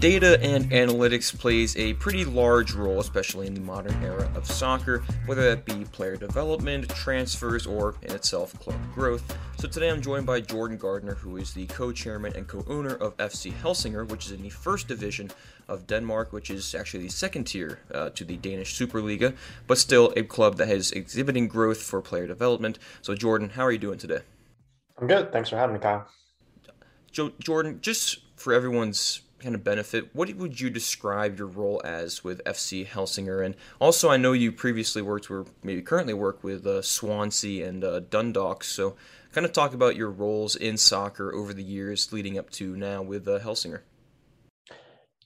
[0.00, 5.02] Data and analytics plays a pretty large role, especially in the modern era of soccer,
[5.26, 9.36] whether that be player development, transfers, or in itself club growth.
[9.58, 13.52] So today I'm joined by Jordan Gardner, who is the co-chairman and co-owner of FC
[13.52, 15.32] Helsingør, which is in the first division
[15.66, 19.34] of Denmark, which is actually the second tier uh, to the Danish Superliga,
[19.66, 22.78] but still a club that has exhibiting growth for player development.
[23.02, 24.20] So Jordan, how are you doing today?
[24.96, 25.32] I'm good.
[25.32, 26.06] Thanks for having me, Kyle.
[27.10, 32.24] Jo- Jordan, just for everyone's kind of benefit, what would you describe your role as
[32.24, 33.44] with FC Helsingør?
[33.44, 37.84] And also, I know you previously worked, or maybe currently work with uh, Swansea and
[37.84, 38.64] uh, Dundalk.
[38.64, 38.96] So,
[39.32, 43.02] kind of talk about your roles in soccer over the years leading up to now
[43.02, 43.80] with uh, Helsingør.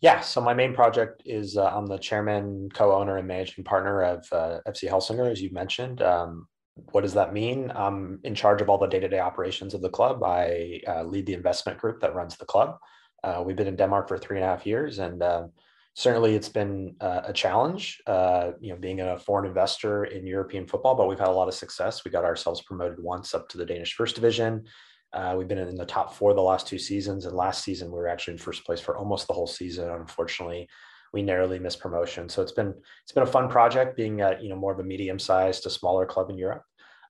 [0.00, 4.26] Yeah, so my main project is uh, I'm the chairman, co-owner, and managing partner of
[4.32, 6.02] uh, FC Helsingør, as you mentioned.
[6.02, 6.48] Um,
[6.90, 7.70] what does that mean?
[7.74, 10.24] I'm in charge of all the day-to-day operations of the club.
[10.24, 12.78] I uh, lead the investment group that runs the club.
[13.24, 15.46] Uh, we've been in Denmark for three and a half years, and uh,
[15.94, 20.66] certainly it's been uh, a challenge, uh, you know, being a foreign investor in European
[20.66, 20.94] football.
[20.94, 22.04] But we've had a lot of success.
[22.04, 24.64] We got ourselves promoted once up to the Danish First Division.
[25.12, 27.98] Uh, we've been in the top four the last two seasons, and last season we
[27.98, 29.88] were actually in first place for almost the whole season.
[29.90, 30.68] Unfortunately,
[31.12, 32.28] we narrowly missed promotion.
[32.28, 34.84] So it's been it's been a fun project, being at you know more of a
[34.84, 36.64] medium sized to smaller club in Europe.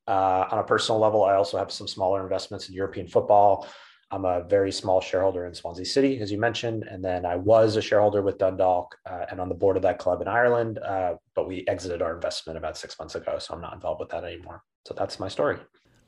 [0.08, 3.68] Uh, on a personal level, I also have some smaller investments in European football.
[4.12, 7.76] I'm a very small shareholder in Swansea City, as you mentioned, and then I was
[7.76, 10.78] a shareholder with Dundalk uh, and on the board of that club in Ireland.
[10.78, 14.10] Uh, but we exited our investment about six months ago, so I'm not involved with
[14.10, 14.62] that anymore.
[14.86, 15.56] So that's my story.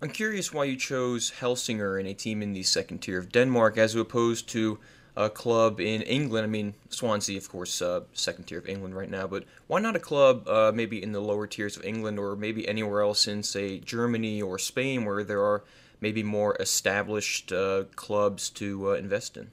[0.03, 3.79] I'm curious why you chose Helsingør in a team in the second tier of Denmark
[3.79, 4.79] as opposed to
[5.17, 6.45] a club in England.
[6.45, 9.97] I mean, Swansea, of course, uh, second tier of England right now, but why not
[9.97, 13.43] a club uh, maybe in the lower tiers of England or maybe anywhere else in,
[13.43, 15.65] say, Germany or Spain where there are
[16.05, 19.51] maybe more established uh, clubs to uh, invest in?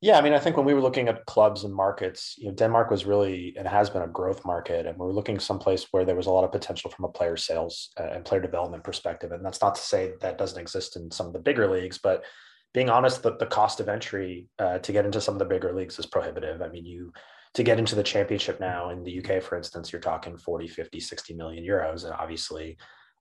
[0.00, 2.54] Yeah, I mean, I think when we were looking at clubs and markets, you know,
[2.54, 6.06] Denmark was really and has been a growth market, and we were looking someplace where
[6.06, 9.32] there was a lot of potential from a player sales uh, and player development perspective.
[9.32, 12.24] And that's not to say that doesn't exist in some of the bigger leagues, but
[12.72, 15.72] being honest, the, the cost of entry uh, to get into some of the bigger
[15.74, 16.62] leagues is prohibitive.
[16.62, 17.12] I mean, you
[17.54, 21.00] to get into the championship now in the UK, for instance, you're talking 40, 50,
[21.00, 22.04] 60 million euros.
[22.04, 22.76] And obviously,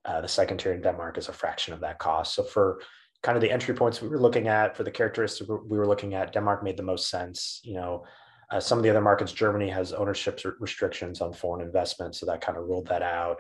[0.05, 2.35] uh, the second tier in Denmark is a fraction of that cost.
[2.35, 2.81] So for
[3.23, 6.13] kind of the entry points we were looking at, for the characteristics we were looking
[6.13, 7.59] at, Denmark made the most sense.
[7.63, 8.05] You know,
[8.51, 12.41] uh, some of the other markets, Germany has ownership restrictions on foreign investment, so that
[12.41, 13.39] kind of ruled that out.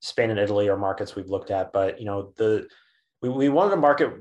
[0.00, 2.66] Spain and Italy are markets we've looked at, but you know, the
[3.20, 4.12] we, we wanted a market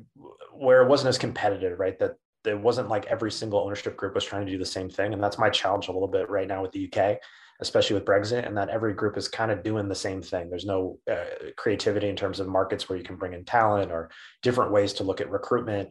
[0.53, 1.97] where it wasn't as competitive, right?
[1.99, 5.13] That it wasn't like every single ownership group was trying to do the same thing,
[5.13, 7.19] and that's my challenge a little bit right now with the UK
[7.61, 10.49] especially with Brexit, and that every group is kind of doing the same thing.
[10.49, 14.09] There's no uh, creativity in terms of markets where you can bring in talent or
[14.41, 15.89] different ways to look at recruitment.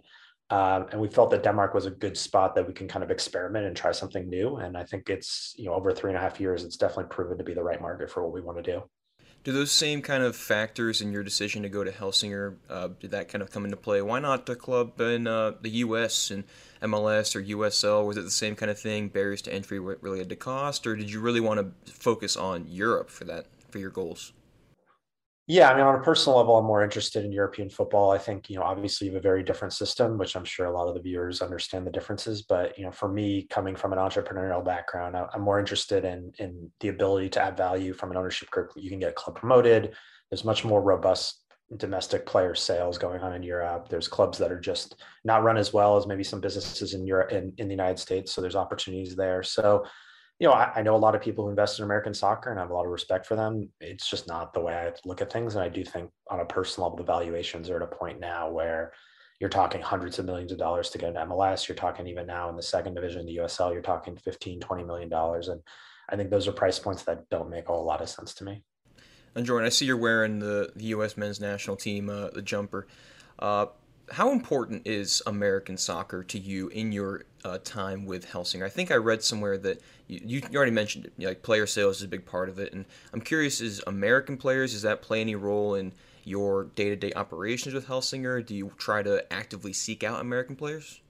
[0.50, 3.10] Um, and we felt that Denmark was a good spot that we can kind of
[3.10, 4.56] experiment and try something new.
[4.56, 7.38] And I think it's, you know, over three and a half years, it's definitely proven
[7.38, 8.82] to be the right market for what we want to do.
[9.44, 13.10] Do those same kind of factors in your decision to go to Helsingør, uh, did
[13.10, 14.00] that kind of come into play?
[14.00, 16.30] Why not a club in uh, the U.S.
[16.30, 16.44] and
[16.80, 18.06] MLS or USL?
[18.06, 19.08] Was it the same kind of thing?
[19.08, 23.10] Barriers to entry related to cost, or did you really want to focus on Europe
[23.10, 24.32] for that for your goals?
[25.46, 28.10] Yeah, I mean, on a personal level, I'm more interested in European football.
[28.10, 30.72] I think, you know, obviously you have a very different system, which I'm sure a
[30.72, 32.42] lot of the viewers understand the differences.
[32.42, 36.70] But, you know, for me, coming from an entrepreneurial background, I'm more interested in in
[36.80, 38.70] the ability to add value from an ownership group.
[38.74, 39.92] You can get a club promoted.
[40.30, 41.44] There's much more robust
[41.76, 43.88] domestic player sales going on in Europe.
[43.90, 47.32] There's clubs that are just not run as well as maybe some businesses in Europe
[47.32, 48.32] in, in the United States.
[48.32, 49.42] So there's opportunities there.
[49.42, 49.84] So
[50.38, 52.58] you know, I, I, know a lot of people who invest in American soccer and
[52.58, 53.68] I have a lot of respect for them.
[53.80, 55.54] It's just not the way I look at things.
[55.54, 58.50] And I do think on a personal level, the valuations are at a point now
[58.50, 58.92] where
[59.40, 61.68] you're talking hundreds of millions of dollars to get an MLS.
[61.68, 65.08] You're talking even now in the second division, the USL, you're talking 15, 20 million
[65.08, 65.48] dollars.
[65.48, 65.60] And
[66.08, 68.44] I think those are price points that don't make a whole lot of sense to
[68.44, 68.62] me.
[69.34, 71.16] And Jordan, I see you're wearing the, the U.S.
[71.16, 72.86] men's national team, uh, the jumper.
[73.38, 73.66] Uh,
[74.10, 78.64] how important is American soccer to you in your uh, time with Helsingør?
[78.64, 81.12] I think I read somewhere that you, you already mentioned it.
[81.18, 84.72] Like player sales is a big part of it, and I'm curious: is American players
[84.72, 85.92] does that play any role in
[86.24, 88.44] your day-to-day operations with Helsingør?
[88.44, 91.00] Do you try to actively seek out American players?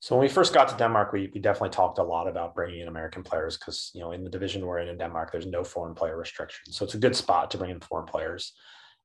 [0.00, 2.80] So when we first got to Denmark, we, we definitely talked a lot about bringing
[2.80, 5.64] in American players because you know in the division we're in in Denmark, there's no
[5.64, 8.52] foreign player restrictions, so it's a good spot to bring in foreign players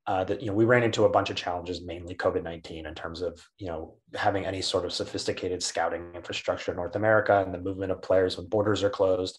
[0.06, 2.94] uh, that you know we ran into a bunch of challenges, mainly COVID nineteen, in
[2.94, 7.54] terms of you know having any sort of sophisticated scouting infrastructure in North America and
[7.54, 9.38] the movement of players when borders are closed.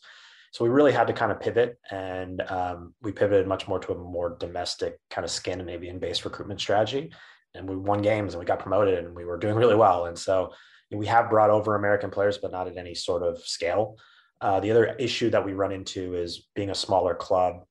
[0.53, 3.93] So we really had to kind of pivot, and um, we pivoted much more to
[3.93, 7.11] a more domestic kind of Scandinavian-based recruitment strategy.
[7.53, 10.05] And we won games, and we got promoted, and we were doing really well.
[10.05, 10.51] And so
[10.91, 13.97] we have brought over American players, but not at any sort of scale.
[14.41, 17.63] Uh, the other issue that we run into is being a smaller club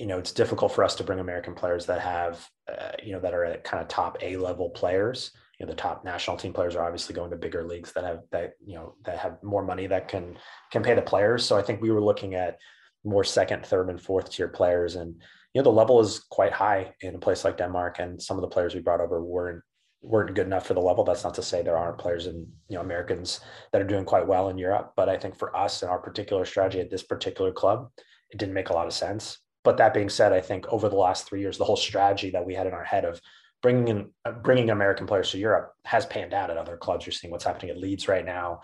[0.00, 3.20] you know, it's difficult for us to bring American players that have, uh, you know,
[3.20, 5.32] that are at kind of top A level players.
[5.58, 8.20] You know, the top national team players are obviously going to bigger leagues that have
[8.32, 10.38] that, you know, that have more money that can
[10.72, 11.44] can pay the players.
[11.44, 12.56] So I think we were looking at
[13.04, 15.16] more second, third, and fourth tier players, and
[15.52, 17.98] you know, the level is quite high in a place like Denmark.
[17.98, 19.62] And some of the players we brought over weren't
[20.00, 21.04] weren't good enough for the level.
[21.04, 23.40] That's not to say there aren't players and you know Americans
[23.72, 26.46] that are doing quite well in Europe, but I think for us and our particular
[26.46, 27.90] strategy at this particular club,
[28.30, 30.96] it didn't make a lot of sense but that being said, I think over the
[30.96, 33.20] last three years, the whole strategy that we had in our head of
[33.62, 37.06] bringing in uh, bringing American players to Europe has panned out at other clubs.
[37.06, 38.60] You're seeing what's happening at Leeds right now.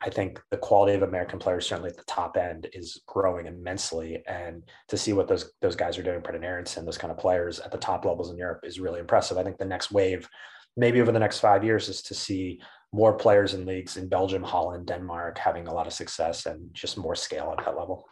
[0.00, 4.22] I think the quality of American players, certainly at the top end, is growing immensely.
[4.28, 7.58] And to see what those those guys are doing, Brenden Aaronson, those kind of players
[7.58, 9.38] at the top levels in Europe, is really impressive.
[9.38, 10.28] I think the next wave,
[10.76, 12.60] maybe over the next five years, is to see
[12.92, 16.96] more players in leagues in Belgium, Holland, Denmark having a lot of success and just
[16.96, 18.08] more scale at that level.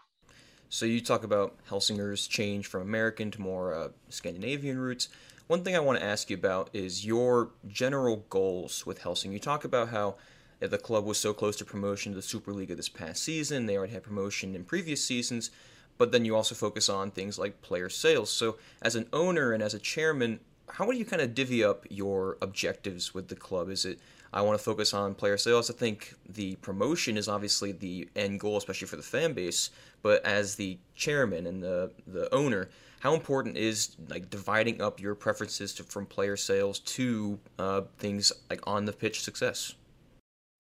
[0.69, 5.09] So you talk about Helsingør's change from American to more uh, Scandinavian roots.
[5.47, 9.33] One thing I want to ask you about is your general goals with Helsingør.
[9.33, 10.17] You talk about how
[10.59, 13.67] the club was so close to promotion to the Super Superliga this past season.
[13.67, 15.51] They already had promotion in previous seasons,
[15.99, 18.31] but then you also focus on things like player sales.
[18.31, 21.87] So, as an owner and as a chairman, how would you kind of divvy up
[21.89, 23.69] your objectives with the club?
[23.71, 24.01] Is it
[24.33, 25.71] I want to focus on player sales.
[25.71, 29.71] I think the promotion is obviously the end goal, especially for the fan base.
[30.03, 32.69] But as the chairman and the the owner,
[33.01, 38.33] how important is like dividing up your preferences to, from player sales to uh, things
[38.51, 39.75] like on the pitch success?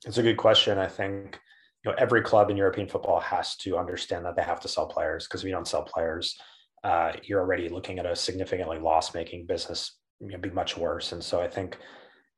[0.04, 0.78] It's a good question.
[0.78, 1.40] I think
[1.84, 4.86] you know every club in European football has to understand that they have to sell
[4.86, 6.38] players because if you don't sell players,
[6.84, 9.98] uh, you're already looking at a significantly loss making business.
[10.40, 11.12] Be much worse.
[11.12, 11.76] And so I think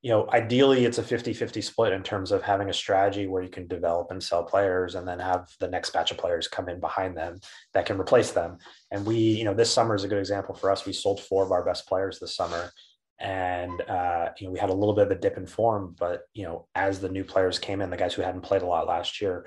[0.01, 3.49] you know, ideally it's a 50-50 split in terms of having a strategy where you
[3.49, 6.79] can develop and sell players and then have the next batch of players come in
[6.79, 7.41] behind them
[7.75, 8.59] that can replace them.
[8.93, 10.87] And we, you know, this summer is a good example for us.
[10.87, 12.71] We sold four of our best players this summer.
[13.19, 16.23] And uh, you know, we had a little bit of a dip in form, but
[16.33, 18.87] you know, as the new players came in, the guys who hadn't played a lot
[18.87, 19.47] last year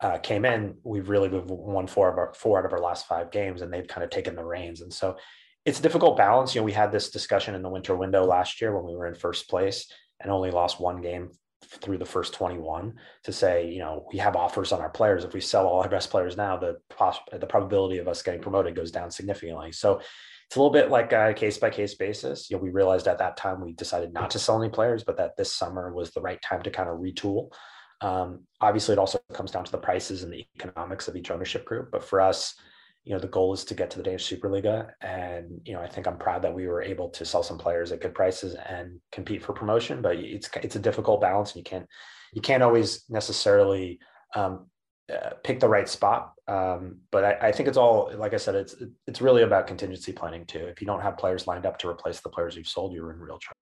[0.00, 3.30] uh, came in, we've really won four of our four out of our last five
[3.30, 4.80] games, and they've kind of taken the reins.
[4.80, 5.18] And so
[5.64, 6.54] it's a difficult balance.
[6.54, 9.06] You know, we had this discussion in the winter window last year when we were
[9.06, 9.90] in first place
[10.20, 11.30] and only lost one game
[11.64, 15.24] through the first 21 to say, you know, we have offers on our players.
[15.24, 18.40] If we sell all our best players now, the pos- the probability of us getting
[18.40, 19.72] promoted goes down significantly.
[19.72, 22.50] So it's a little bit like a case by case basis.
[22.50, 25.18] You know, we realized at that time we decided not to sell any players, but
[25.18, 27.52] that this summer was the right time to kind of retool.
[28.00, 31.66] Um, obviously, it also comes down to the prices and the economics of each ownership
[31.66, 31.90] group.
[31.92, 32.54] But for us,
[33.04, 35.88] you know the goal is to get to the Danish Superliga, and you know I
[35.88, 39.00] think I'm proud that we were able to sell some players at good prices and
[39.10, 40.02] compete for promotion.
[40.02, 41.86] But it's it's a difficult balance, and you can't
[42.32, 43.98] you can't always necessarily
[44.34, 44.66] um,
[45.10, 46.32] uh, pick the right spot.
[46.46, 48.76] Um, but I, I, think it's all like I said, it's
[49.06, 50.66] it's really about contingency planning too.
[50.66, 53.18] If you don't have players lined up to replace the players you've sold, you're in
[53.18, 53.60] real trouble.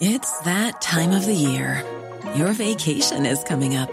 [0.00, 1.82] It's that time of the year.
[2.36, 3.92] Your vacation is coming up.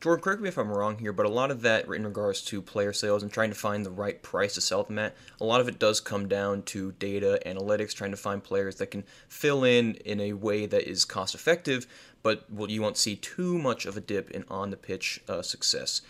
[0.00, 2.62] Jordan, correct me if I'm wrong here, but a lot of that in regards to
[2.62, 5.60] player sales and trying to find the right price to sell them at, a lot
[5.60, 9.62] of it does come down to data analytics, trying to find players that can fill
[9.62, 11.86] in in a way that is cost effective,
[12.22, 16.00] but you won't see too much of a dip in on the pitch uh, success.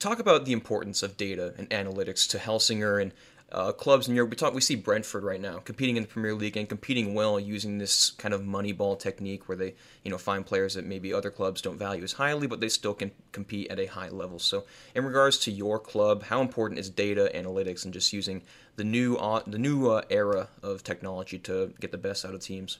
[0.00, 3.12] Talk about the importance of data and analytics to Helsingør and
[3.52, 4.30] uh, clubs in Europe.
[4.30, 7.38] We talk, we see Brentford right now competing in the Premier League and competing well
[7.38, 11.12] using this kind of money ball technique where they, you know, find players that maybe
[11.12, 14.38] other clubs don't value as highly, but they still can compete at a high level.
[14.38, 18.42] So, in regards to your club, how important is data analytics and just using
[18.76, 22.40] the new uh, the new uh, era of technology to get the best out of
[22.40, 22.78] teams?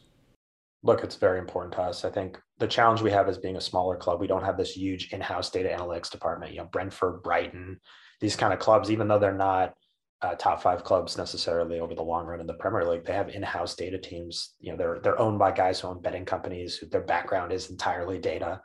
[0.82, 2.04] Look, it's very important to us.
[2.04, 4.76] I think the challenge we have is being a smaller club, we don't have this
[4.76, 6.52] huge in-house data analytics department.
[6.52, 7.80] You know, Brentford, Brighton,
[8.20, 9.74] these kind of clubs, even though they're not
[10.24, 13.04] uh, top five clubs necessarily over the long run in the Premier League.
[13.04, 14.54] They have in-house data teams.
[14.58, 16.76] You know, they're they're owned by guys who own betting companies.
[16.76, 18.62] Who their background is entirely data.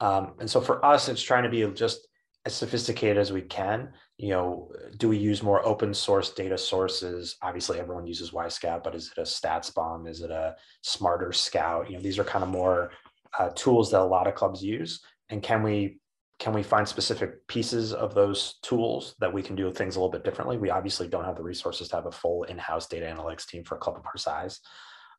[0.00, 2.08] Um, and so for us, it's trying to be just
[2.46, 3.92] as sophisticated as we can.
[4.16, 7.36] You know, do we use more open source data sources?
[7.42, 10.08] Obviously, everyone uses Wyscout, but is it a StatsBomb?
[10.08, 11.88] Is it a SmarterScout?
[11.88, 12.90] You know, these are kind of more
[13.38, 15.00] uh, tools that a lot of clubs use.
[15.30, 16.00] And can we
[16.38, 20.12] can we find specific pieces of those tools that we can do things a little
[20.12, 20.56] bit differently?
[20.56, 23.74] We obviously don't have the resources to have a full in-house data analytics team for
[23.74, 24.60] a club of our size.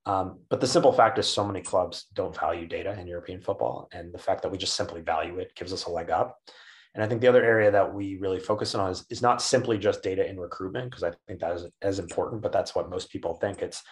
[0.06, 3.90] Um, but the simple fact is so many clubs don't value data in European football.
[3.92, 6.38] And the fact that we just simply value it gives us a leg up.
[6.96, 9.78] And I think the other area that we really focus on is, is not simply
[9.78, 13.12] just data in recruitment, because I think that is as important, but that's what most
[13.12, 13.62] people think.
[13.62, 13.84] It's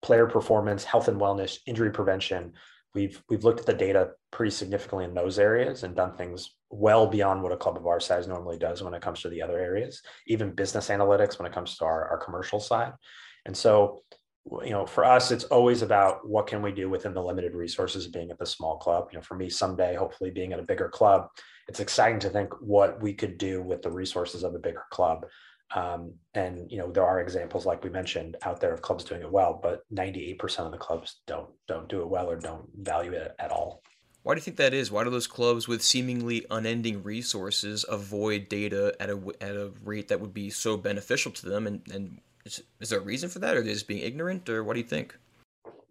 [0.00, 2.54] player performance, health and wellness, injury prevention,
[2.94, 7.06] we've we've looked at the data pretty significantly in those areas and done things well
[7.06, 9.58] beyond what a club of our size normally does when it comes to the other
[9.58, 12.92] areas even business analytics when it comes to our, our commercial side.
[13.46, 14.02] And so
[14.64, 18.06] you know for us it's always about what can we do within the limited resources
[18.06, 19.08] of being at the small club.
[19.12, 21.28] You know for me someday hopefully being at a bigger club
[21.68, 25.26] it's exciting to think what we could do with the resources of a bigger club
[25.74, 29.22] um, and you know there are examples like we mentioned out there of clubs doing
[29.22, 33.12] it well, but 98% of the clubs don't don't do it well or don't value
[33.12, 33.82] it at all.
[34.22, 34.92] Why do you think that is?
[34.92, 40.08] Why do those clubs with seemingly unending resources avoid data at a at a rate
[40.08, 41.66] that would be so beneficial to them?
[41.66, 44.48] And and is, is there a reason for that, or are they just being ignorant,
[44.48, 45.16] or what do you think?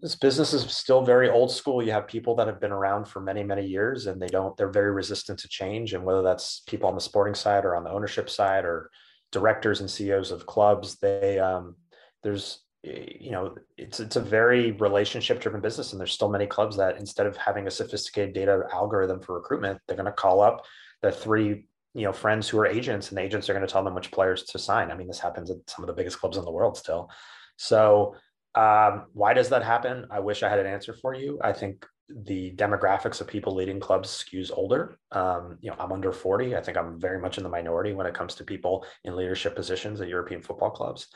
[0.01, 1.83] This business is still very old school.
[1.83, 4.55] You have people that have been around for many many years, and they don't.
[4.55, 5.93] They're very resistant to change.
[5.93, 8.91] And whether that's people on the sporting side or on the ownership side or
[9.31, 11.75] directors and CEOs of clubs, they um,
[12.23, 16.77] there's you know it's it's a very relationship driven business, and there's still many clubs
[16.77, 20.65] that instead of having a sophisticated data algorithm for recruitment, they're going to call up
[21.01, 23.83] the three you know friends who are agents, and the agents are going to tell
[23.83, 24.91] them which players to sign.
[24.91, 27.09] I mean, this happens at some of the biggest clubs in the world still.
[27.57, 28.15] So
[28.55, 30.07] um, why does that happen?
[30.11, 31.39] I wish I had an answer for you.
[31.43, 31.85] I think
[32.25, 34.97] the demographics of people leading clubs skews older.
[35.11, 36.55] Um, you know, I'm under 40.
[36.55, 39.55] I think I'm very much in the minority when it comes to people in leadership
[39.55, 41.07] positions at European football clubs.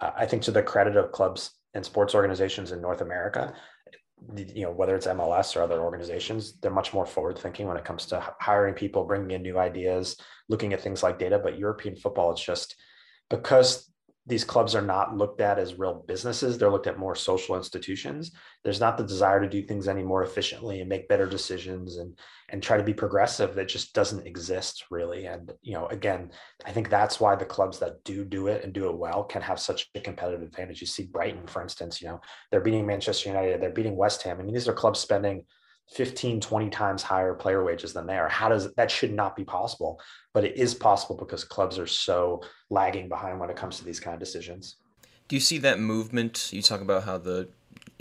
[0.00, 3.54] Uh, I think to the credit of clubs and sports organizations in North America,
[4.36, 7.84] you know, whether it's MLS or other organizations, they're much more forward thinking when it
[7.84, 10.16] comes to hiring people, bringing in new ideas,
[10.48, 11.38] looking at things like data.
[11.38, 12.76] But European football, it's just
[13.28, 13.90] because
[14.26, 18.32] these clubs are not looked at as real businesses they're looked at more social institutions.
[18.62, 22.18] There's not the desire to do things any more efficiently and make better decisions and
[22.48, 25.26] and try to be progressive that just doesn't exist really.
[25.26, 26.30] And you know again
[26.64, 29.42] i think that's why the clubs that do do it and do it well can
[29.42, 30.80] have such a competitive advantage.
[30.80, 34.40] You see brighton for instance you know they're beating manchester united they're beating west ham.
[34.40, 35.44] I mean these are clubs spending
[35.92, 39.44] 15 20 times higher player wages than they are how does that should not be
[39.44, 40.00] possible
[40.32, 44.00] but it is possible because clubs are so lagging behind when it comes to these
[44.00, 44.76] kind of decisions
[45.28, 47.48] do you see that movement you talk about how the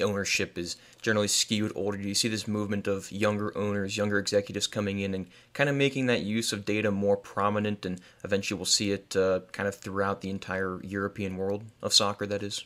[0.01, 1.97] ownership is generally skewed older.
[1.97, 5.75] Do you see this movement of younger owners, younger executives coming in and kind of
[5.75, 9.75] making that use of data more prominent, and eventually we'll see it uh, kind of
[9.75, 12.25] throughout the entire European world of soccer?
[12.25, 12.65] That is.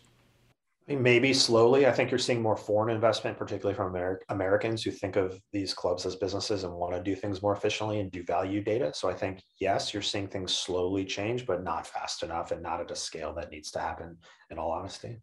[0.90, 1.86] Maybe slowly.
[1.86, 5.74] I think you're seeing more foreign investment, particularly from Amer- Americans who think of these
[5.74, 8.94] clubs as businesses and want to do things more efficiently and do value data.
[8.94, 12.80] So I think, yes, you're seeing things slowly change, but not fast enough and not
[12.80, 14.18] at a scale that needs to happen,
[14.50, 15.18] in all honesty.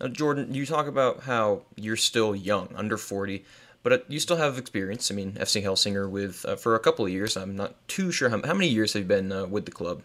[0.00, 3.44] Now, Jordan, you talk about how you're still young, under 40,
[3.82, 5.10] but uh, you still have experience.
[5.10, 7.36] I mean, FC Helsingør with uh, for a couple of years.
[7.36, 10.02] I'm not too sure how, how many years have you been uh, with the club?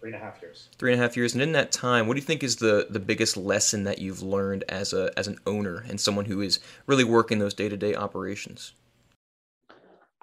[0.00, 0.70] Three and a half years.
[0.78, 2.86] Three and a half years, and in that time, what do you think is the
[2.88, 6.58] the biggest lesson that you've learned as a as an owner and someone who is
[6.86, 8.72] really working those day to day operations?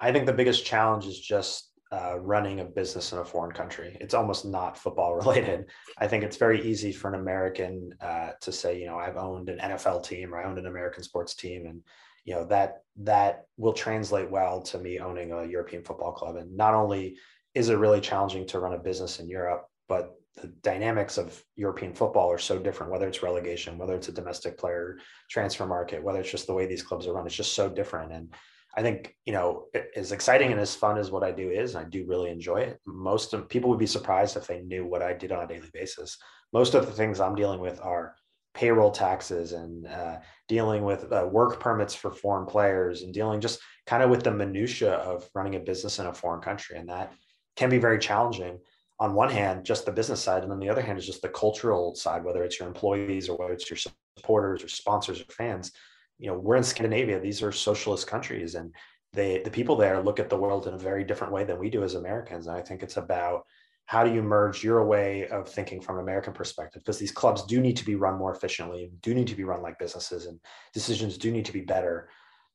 [0.00, 3.96] I think the biggest challenge is just uh, running a business in a foreign country.
[4.00, 5.66] It's almost not football related.
[5.98, 9.48] I think it's very easy for an American uh, to say, you know, I've owned
[9.48, 11.82] an NFL team or I owned an American sports team, and
[12.24, 16.34] you know that that will translate well to me owning a European football club.
[16.34, 17.16] And not only
[17.54, 21.92] is it really challenging to run a business in Europe, but the dynamics of European
[21.92, 26.20] football are so different, whether it's relegation, whether it's a domestic player transfer market, whether
[26.20, 28.12] it's just the way these clubs are run, it's just so different.
[28.12, 28.32] And
[28.76, 29.66] I think, you know,
[29.96, 32.80] as exciting and as fun as what I do is, I do really enjoy it.
[32.86, 35.70] Most of people would be surprised if they knew what I did on a daily
[35.72, 36.16] basis.
[36.52, 38.14] Most of the things I'm dealing with are
[38.54, 40.18] payroll taxes and uh,
[40.48, 44.30] dealing with uh, work permits for foreign players and dealing just kind of with the
[44.30, 46.78] minutia of running a business in a foreign country.
[46.78, 47.12] And that
[47.56, 48.58] can be very challenging
[49.00, 51.28] on one hand, just the business side, and on the other hand is just the
[51.28, 55.72] cultural side, whether it's your employees or whether it's your supporters or sponsors or fans.
[56.18, 58.74] You know, we're in Scandinavia; these are socialist countries, and
[59.12, 61.70] they the people there look at the world in a very different way than we
[61.70, 62.46] do as Americans.
[62.46, 63.42] And I think it's about
[63.86, 66.82] how do you merge your way of thinking from an American perspective?
[66.82, 69.62] Because these clubs do need to be run more efficiently, do need to be run
[69.62, 70.40] like businesses, and
[70.74, 72.08] decisions do need to be better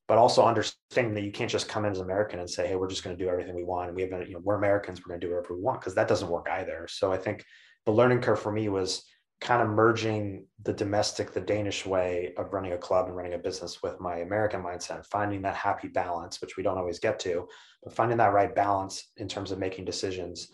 [0.07, 2.89] but also understanding that you can't just come in as American and say, "Hey, we're
[2.89, 5.09] just going to do everything we want," and we have, you know, we're Americans, we're
[5.09, 6.87] going to do whatever we want, because that doesn't work either.
[6.89, 7.43] So I think
[7.85, 9.03] the learning curve for me was
[9.41, 13.37] kind of merging the domestic, the Danish way of running a club and running a
[13.37, 17.45] business with my American mindset, finding that happy balance, which we don't always get to,
[17.83, 20.47] but finding that right balance in terms of making decisions.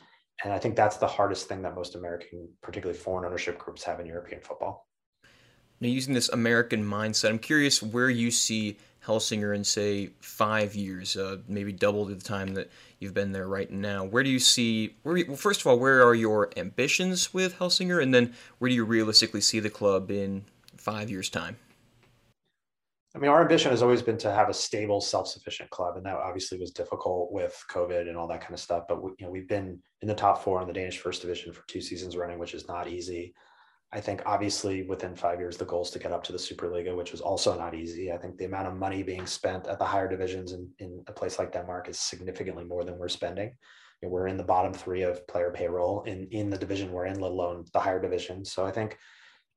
[0.43, 3.99] And I think that's the hardest thing that most American, particularly foreign ownership groups, have
[3.99, 4.88] in European football.
[5.81, 11.15] Now, using this American mindset, I'm curious where you see Helsingør in say five years,
[11.15, 14.03] uh, maybe double the time that you've been there right now.
[14.03, 14.95] Where do you see?
[15.03, 18.75] Where, well, first of all, where are your ambitions with Helsingør, and then where do
[18.75, 20.43] you realistically see the club in
[20.75, 21.55] five years' time?
[23.15, 26.15] I mean, our ambition has always been to have a stable, self-sufficient club, and that
[26.15, 28.83] obviously was difficult with COVID and all that kind of stuff.
[28.87, 31.51] But we, you know, we've been in the top four in the Danish First Division
[31.53, 33.33] for two seasons running, which is not easy.
[33.91, 36.95] I think obviously within five years, the goal is to get up to the Superliga,
[36.95, 38.11] which was also not easy.
[38.11, 41.11] I think the amount of money being spent at the higher divisions in, in a
[41.11, 43.51] place like Denmark is significantly more than we're spending.
[44.01, 47.07] You know, we're in the bottom three of player payroll in, in the division we're
[47.07, 48.45] in, let alone the higher division.
[48.45, 48.95] So I think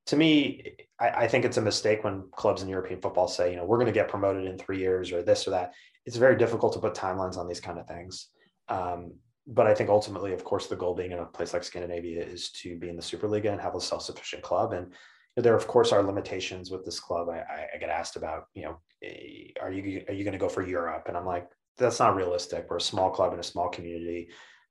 [0.07, 3.57] to me, I, I think it's a mistake when clubs in European football say, you
[3.57, 5.73] know, we're going to get promoted in three years or this or that.
[6.07, 8.29] It's very difficult to put timelines on these kind of things.
[8.69, 9.13] Um,
[9.47, 12.51] but I think ultimately, of course, the goal being in a place like Scandinavia is
[12.63, 14.73] to be in the Superliga and have a self-sufficient club.
[14.73, 14.93] And
[15.37, 17.29] there, of course, are limitations with this club.
[17.29, 20.49] I, I get asked about, you know, eh, are you are you going to go
[20.49, 21.05] for Europe?
[21.09, 22.67] And I'm like, that's not realistic.
[22.69, 24.29] We're a small club in a small community.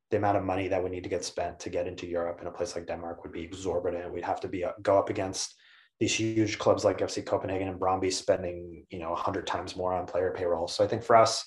[0.09, 2.47] The amount of money that would need to get spent to get into Europe in
[2.47, 4.13] a place like Denmark would be exorbitant.
[4.13, 5.55] We'd have to be uh, go up against
[5.99, 10.05] these huge clubs like FC Copenhagen and Brøndby spending, you know, 100 times more on
[10.05, 10.67] player payroll.
[10.67, 11.45] So I think for us,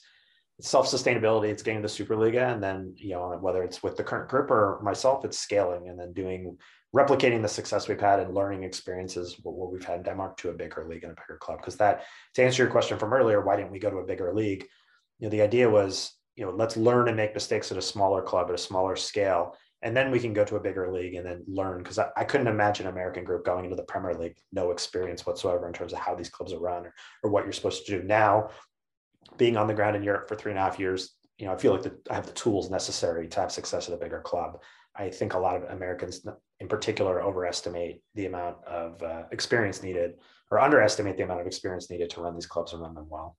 [0.60, 1.48] self sustainability.
[1.48, 4.80] It's getting the Superliga, and then you know whether it's with the current group or
[4.82, 6.56] myself, it's scaling and then doing
[6.94, 10.54] replicating the success we've had and learning experiences what we've had in Denmark to a
[10.54, 11.58] bigger league and a bigger club.
[11.58, 14.32] Because that to answer your question from earlier, why didn't we go to a bigger
[14.32, 14.64] league?
[15.18, 18.22] You know, the idea was you know let's learn and make mistakes at a smaller
[18.22, 19.56] club at a smaller scale.
[19.82, 22.24] And then we can go to a bigger league and then learn because I, I,
[22.24, 25.98] couldn't imagine American group going into the Premier League, no experience whatsoever in terms of
[25.98, 28.02] how these clubs are run or, or what you're supposed to do.
[28.02, 28.48] Now
[29.36, 31.56] being on the ground in Europe for three and a half years, you know, I
[31.56, 34.60] feel like the, I have the tools necessary to have success at a bigger club.
[34.96, 36.24] I think a lot of Americans,
[36.60, 40.14] in particular, overestimate the amount of uh, experience needed,
[40.50, 43.36] or underestimate the amount of experience needed to run these clubs and run them well.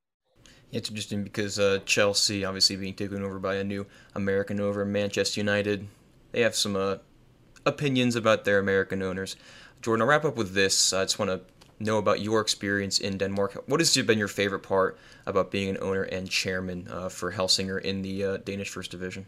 [0.71, 5.39] It's interesting because uh, Chelsea, obviously being taken over by a new American over Manchester
[5.39, 5.87] United,
[6.33, 6.97] they have some uh,
[7.65, 9.37] opinions about their American owners.
[9.81, 10.91] Jordan, I'll wrap up with this.
[10.91, 11.39] I just want to
[11.79, 13.63] know about your experience in Denmark.
[13.67, 17.81] What has been your favorite part about being an owner and chairman uh, for Helsingør
[17.81, 19.25] in the uh, Danish First Division?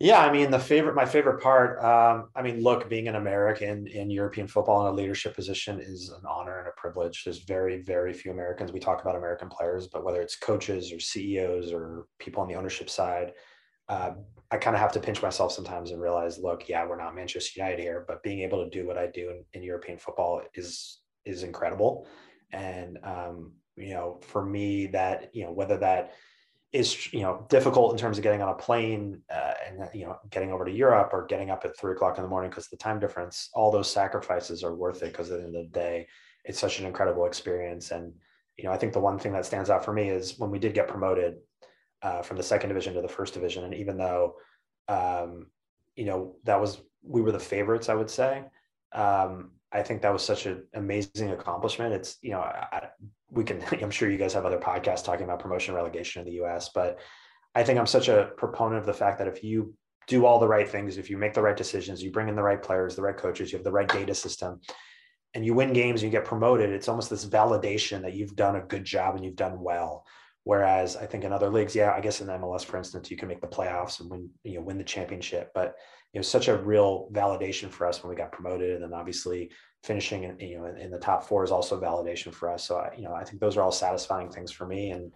[0.00, 1.82] Yeah, I mean the favorite, my favorite part.
[1.82, 6.10] Um, I mean, look, being an American in European football in a leadership position is
[6.10, 7.22] an honor and a privilege.
[7.24, 8.72] There's very, very few Americans.
[8.72, 12.56] We talk about American players, but whether it's coaches or CEOs or people on the
[12.56, 13.32] ownership side,
[13.88, 14.12] uh,
[14.50, 17.60] I kind of have to pinch myself sometimes and realize, look, yeah, we're not Manchester
[17.60, 21.00] United here, but being able to do what I do in, in European football is
[21.24, 22.06] is incredible.
[22.52, 26.12] And um, you know, for me, that you know, whether that
[26.72, 30.18] is you know difficult in terms of getting on a plane uh, and you know
[30.30, 32.76] getting over to Europe or getting up at three o'clock in the morning because the
[32.76, 33.48] time difference.
[33.54, 36.06] All those sacrifices are worth it because at the end of the day,
[36.44, 37.90] it's such an incredible experience.
[37.90, 38.12] And
[38.56, 40.58] you know, I think the one thing that stands out for me is when we
[40.58, 41.38] did get promoted
[42.02, 44.36] uh, from the second division to the first division, and even though
[44.88, 45.46] um,
[45.96, 48.44] you know that was we were the favorites, I would say.
[48.92, 51.94] Um, I think that was such an amazing accomplishment.
[51.94, 52.88] It's you know I,
[53.30, 56.44] we can I'm sure you guys have other podcasts talking about promotion relegation in the
[56.44, 56.98] US, but
[57.54, 59.74] I think I'm such a proponent of the fact that if you
[60.06, 62.42] do all the right things, if you make the right decisions, you bring in the
[62.42, 64.60] right players, the right coaches, you have the right data system,
[65.34, 68.60] and you win games you get promoted, it's almost this validation that you've done a
[68.60, 70.04] good job and you've done well.
[70.44, 73.28] Whereas I think in other leagues, yeah, I guess in MLS, for instance, you can
[73.28, 75.50] make the playoffs and win, you know, win the championship.
[75.54, 75.74] But
[76.12, 79.50] it was such a real validation for us when we got promoted, and then obviously
[79.82, 82.64] finishing in, you know in, in the top four is also validation for us.
[82.66, 85.10] So I, you know, I think those are all satisfying things for me, and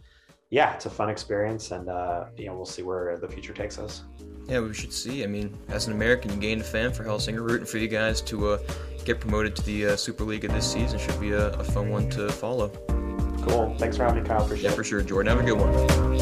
[0.50, 3.78] yeah, it's a fun experience, and uh, you know, we'll see where the future takes
[3.78, 4.04] us.
[4.46, 5.24] Yeah, we should see.
[5.24, 8.22] I mean, as an American, you gained a fan for Helsingør, rooting for you guys
[8.22, 8.58] to uh,
[9.04, 11.90] get promoted to the uh, Super League of this season should be a, a fun
[11.90, 12.72] one to follow.
[13.48, 13.74] Cool.
[13.78, 14.44] Thanks for having me, Kyle.
[14.44, 14.76] Appreciate yeah, it.
[14.76, 15.36] for sure, Jordan.
[15.36, 16.18] Have a good one.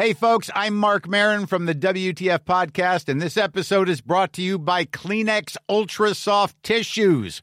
[0.00, 4.42] Hey, folks, I'm Marc Maron from the WTF Podcast, and this episode is brought to
[4.42, 7.42] you by Kleenex Ultra Soft Tissues